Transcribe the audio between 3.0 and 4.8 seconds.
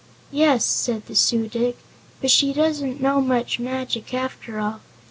know much magic, after all.